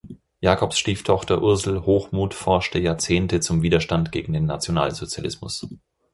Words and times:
Jacobs 0.39 0.79
Stieftochter 0.79 1.43
Ursel 1.43 1.85
Hochmuth 1.85 2.33
forschte 2.33 2.79
Jahrzehnte 2.79 3.39
zum 3.39 3.61
Widerstand 3.61 4.11
gegen 4.11 4.33
den 4.33 4.45
Nationalsozialismus. 4.47 5.67